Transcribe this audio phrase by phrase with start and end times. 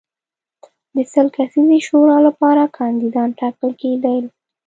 [0.95, 4.21] د سل کسیزې شورا لپاره کاندیدان ټاکل کېدل.